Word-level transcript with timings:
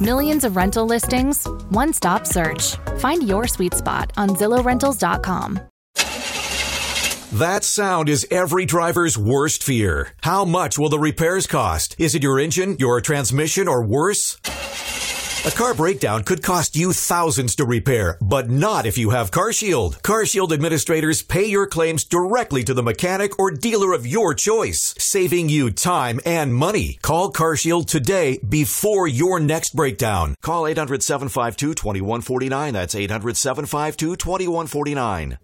Millions 0.00 0.44
of 0.44 0.54
rental 0.54 0.86
listings, 0.86 1.48
one 1.70 1.92
stop 1.92 2.24
search. 2.24 2.76
Find 2.98 3.28
your 3.28 3.48
sweet 3.48 3.74
spot 3.74 4.12
on 4.16 4.30
ZillowRentals.com. 4.30 5.58
That 7.32 7.62
sound 7.62 8.08
is 8.08 8.26
every 8.30 8.64
driver's 8.64 9.18
worst 9.18 9.62
fear. 9.62 10.14
How 10.22 10.44
much 10.44 10.78
will 10.78 10.88
the 10.88 10.98
repairs 10.98 11.46
cost? 11.46 11.94
Is 11.98 12.14
it 12.14 12.22
your 12.22 12.38
engine, 12.38 12.76
your 12.78 13.00
transmission, 13.00 13.68
or 13.68 13.84
worse? 13.84 14.38
A 15.46 15.52
car 15.52 15.72
breakdown 15.72 16.24
could 16.24 16.42
cost 16.42 16.74
you 16.74 16.92
thousands 16.92 17.54
to 17.56 17.64
repair, 17.64 18.18
but 18.20 18.50
not 18.50 18.86
if 18.86 18.98
you 18.98 19.10
have 19.10 19.30
CarShield. 19.30 20.00
CarShield 20.02 20.50
administrators 20.52 21.22
pay 21.22 21.44
your 21.46 21.64
claims 21.66 22.02
directly 22.04 22.64
to 22.64 22.74
the 22.74 22.82
mechanic 22.82 23.38
or 23.38 23.52
dealer 23.52 23.92
of 23.92 24.04
your 24.06 24.34
choice, 24.34 24.96
saving 24.98 25.48
you 25.48 25.70
time 25.70 26.18
and 26.26 26.52
money. 26.52 26.98
Call 27.02 27.32
CarShield 27.32 27.86
today 27.86 28.40
before 28.46 29.06
your 29.06 29.38
next 29.38 29.76
breakdown. 29.76 30.34
Call 30.42 30.64
800-752-2149. 30.64 32.72
That's 32.72 32.96
800-752-2149. 32.96 35.38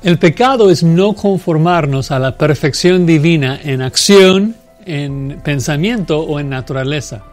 El 0.00 0.16
pecado 0.20 0.70
es 0.70 0.84
no 0.84 1.14
conformarnos 1.14 2.12
a 2.12 2.20
la 2.20 2.38
perfección 2.38 3.04
divina 3.04 3.58
en 3.60 3.82
acción, 3.82 4.54
en 4.86 5.40
pensamiento 5.42 6.20
o 6.20 6.38
en 6.38 6.48
naturaleza. 6.48 7.24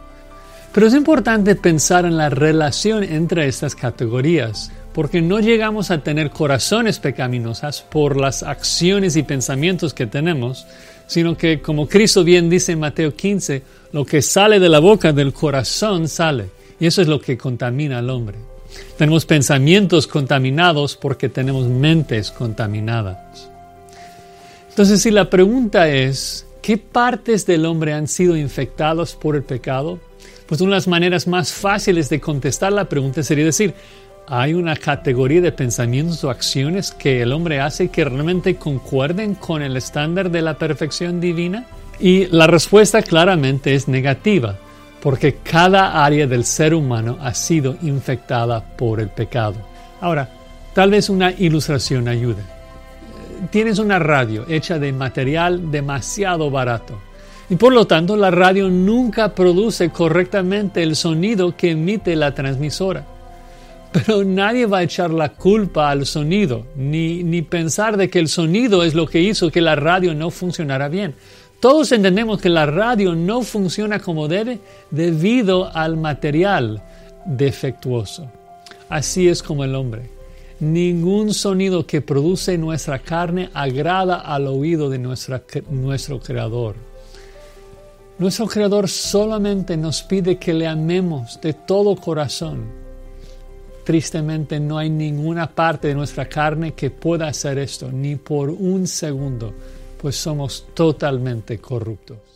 Pero 0.72 0.88
es 0.88 0.94
importante 0.94 1.54
pensar 1.54 2.04
en 2.04 2.16
la 2.16 2.28
relación 2.28 3.04
entre 3.04 3.46
estas 3.46 3.76
categorías, 3.76 4.72
porque 4.92 5.22
no 5.22 5.38
llegamos 5.38 5.92
a 5.92 6.02
tener 6.02 6.30
corazones 6.30 6.98
pecaminosas 6.98 7.82
por 7.82 8.16
las 8.16 8.42
acciones 8.42 9.14
y 9.14 9.22
pensamientos 9.22 9.94
que 9.94 10.08
tenemos, 10.08 10.66
sino 11.06 11.36
que, 11.36 11.62
como 11.62 11.86
Cristo 11.86 12.24
bien 12.24 12.50
dice 12.50 12.72
en 12.72 12.80
Mateo 12.80 13.14
15, 13.14 13.62
lo 13.92 14.04
que 14.04 14.22
sale 14.22 14.58
de 14.58 14.68
la 14.68 14.80
boca 14.80 15.12
del 15.12 15.32
corazón 15.32 16.08
sale, 16.08 16.50
y 16.80 16.86
eso 16.86 17.00
es 17.00 17.06
lo 17.06 17.20
que 17.20 17.38
contamina 17.38 17.98
al 17.98 18.10
hombre. 18.10 18.55
Tenemos 18.96 19.26
pensamientos 19.26 20.06
contaminados 20.06 20.96
porque 20.96 21.28
tenemos 21.28 21.66
mentes 21.66 22.30
contaminadas. 22.30 23.50
Entonces, 24.70 25.02
si 25.02 25.10
la 25.10 25.28
pregunta 25.30 25.88
es, 25.88 26.46
¿qué 26.62 26.78
partes 26.78 27.46
del 27.46 27.66
hombre 27.66 27.92
han 27.92 28.08
sido 28.08 28.36
infectados 28.36 29.14
por 29.14 29.36
el 29.36 29.42
pecado? 29.42 29.98
Pues 30.46 30.60
una 30.60 30.70
de 30.70 30.76
las 30.76 30.88
maneras 30.88 31.26
más 31.26 31.52
fáciles 31.52 32.08
de 32.08 32.20
contestar 32.20 32.72
la 32.72 32.88
pregunta 32.88 33.22
sería 33.22 33.44
decir, 33.44 33.74
¿hay 34.26 34.54
una 34.54 34.76
categoría 34.76 35.40
de 35.40 35.52
pensamientos 35.52 36.22
o 36.24 36.30
acciones 36.30 36.90
que 36.90 37.22
el 37.22 37.32
hombre 37.32 37.60
hace 37.60 37.88
que 37.88 38.04
realmente 38.04 38.56
concuerden 38.56 39.34
con 39.34 39.62
el 39.62 39.76
estándar 39.76 40.30
de 40.30 40.42
la 40.42 40.58
perfección 40.58 41.20
divina? 41.20 41.66
Y 41.98 42.26
la 42.26 42.46
respuesta 42.46 43.02
claramente 43.02 43.74
es 43.74 43.88
negativa 43.88 44.58
porque 45.06 45.36
cada 45.36 46.04
área 46.04 46.26
del 46.26 46.44
ser 46.44 46.74
humano 46.74 47.16
ha 47.20 47.32
sido 47.32 47.76
infectada 47.82 48.60
por 48.60 48.98
el 48.98 49.08
pecado. 49.08 49.54
Ahora, 50.00 50.28
tal 50.74 50.90
vez 50.90 51.08
una 51.08 51.30
ilustración 51.30 52.08
ayude. 52.08 52.42
Tienes 53.50 53.78
una 53.78 54.00
radio 54.00 54.44
hecha 54.48 54.80
de 54.80 54.92
material 54.92 55.70
demasiado 55.70 56.50
barato 56.50 56.98
y 57.48 57.54
por 57.54 57.72
lo 57.72 57.86
tanto 57.86 58.16
la 58.16 58.32
radio 58.32 58.68
nunca 58.68 59.32
produce 59.32 59.90
correctamente 59.90 60.82
el 60.82 60.96
sonido 60.96 61.56
que 61.56 61.70
emite 61.70 62.16
la 62.16 62.34
transmisora. 62.34 63.04
Pero 63.92 64.24
nadie 64.24 64.66
va 64.66 64.78
a 64.78 64.82
echar 64.82 65.12
la 65.12 65.28
culpa 65.28 65.88
al 65.88 66.04
sonido, 66.04 66.66
ni, 66.74 67.22
ni 67.22 67.42
pensar 67.42 67.96
de 67.96 68.10
que 68.10 68.18
el 68.18 68.26
sonido 68.26 68.82
es 68.82 68.96
lo 68.96 69.06
que 69.06 69.20
hizo 69.20 69.52
que 69.52 69.60
la 69.60 69.76
radio 69.76 70.14
no 70.14 70.32
funcionara 70.32 70.88
bien. 70.88 71.14
Todos 71.66 71.90
entendemos 71.90 72.40
que 72.40 72.48
la 72.48 72.64
radio 72.64 73.16
no 73.16 73.42
funciona 73.42 73.98
como 73.98 74.28
debe 74.28 74.60
debido 74.92 75.68
al 75.76 75.96
material 75.96 76.80
defectuoso. 77.24 78.30
Así 78.88 79.28
es 79.28 79.42
como 79.42 79.64
el 79.64 79.74
hombre. 79.74 80.08
Ningún 80.60 81.34
sonido 81.34 81.84
que 81.84 82.02
produce 82.02 82.56
nuestra 82.56 83.00
carne 83.00 83.50
agrada 83.52 84.20
al 84.20 84.46
oído 84.46 84.88
de 84.88 85.00
nuestro 85.00 86.20
Creador. 86.20 86.76
Nuestro 88.20 88.46
Creador 88.46 88.88
solamente 88.88 89.76
nos 89.76 90.04
pide 90.04 90.38
que 90.38 90.54
le 90.54 90.68
amemos 90.68 91.40
de 91.40 91.52
todo 91.52 91.96
corazón. 91.96 92.64
Tristemente 93.82 94.60
no 94.60 94.78
hay 94.78 94.88
ninguna 94.88 95.52
parte 95.52 95.88
de 95.88 95.96
nuestra 95.96 96.28
carne 96.28 96.74
que 96.74 96.90
pueda 96.90 97.26
hacer 97.26 97.58
esto, 97.58 97.90
ni 97.90 98.14
por 98.14 98.50
un 98.50 98.86
segundo 98.86 99.52
pues 99.98 100.16
somos 100.16 100.66
totalmente 100.74 101.58
corruptos. 101.58 102.35